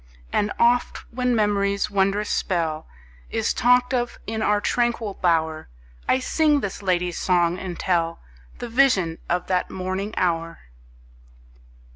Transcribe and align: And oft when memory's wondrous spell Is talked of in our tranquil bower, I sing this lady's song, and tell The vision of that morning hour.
And 0.33 0.51
oft 0.57 1.05
when 1.13 1.35
memory's 1.35 1.91
wondrous 1.91 2.31
spell 2.31 2.87
Is 3.29 3.53
talked 3.53 3.93
of 3.93 4.17
in 4.25 4.41
our 4.41 4.59
tranquil 4.59 5.13
bower, 5.13 5.69
I 6.09 6.17
sing 6.17 6.61
this 6.61 6.81
lady's 6.81 7.19
song, 7.19 7.59
and 7.59 7.77
tell 7.79 8.19
The 8.57 8.67
vision 8.67 9.19
of 9.29 9.45
that 9.45 9.69
morning 9.69 10.15
hour. 10.17 10.57